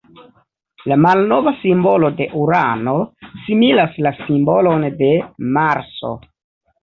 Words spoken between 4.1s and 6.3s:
simbolon de Marso.